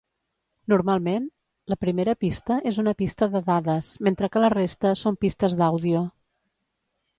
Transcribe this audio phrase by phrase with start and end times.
[0.71, 1.27] Normalment,
[1.73, 6.05] la primera pista és una pista de dades, mentre que la resta són pistes d'àudio.